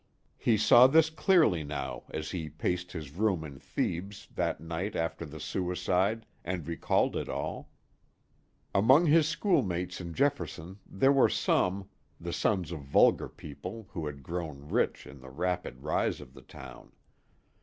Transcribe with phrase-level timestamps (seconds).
[0.39, 5.27] He saw this clearly now as he paced his room in Thebes that night after
[5.27, 7.69] the suicide, and recalled it all.
[8.73, 11.87] Among his schoolmates in Jefferson there were some,
[12.19, 16.41] the sons of vulgar people who had grown rich in the rapid rise of the
[16.41, 16.93] town.